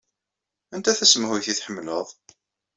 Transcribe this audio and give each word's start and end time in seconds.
Anta 0.75 0.91
tasemhuyt 0.97 1.47
i 1.51 1.53
tḥemmleḍ? 1.53 2.07